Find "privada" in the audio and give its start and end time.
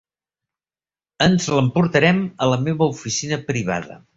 3.53-4.05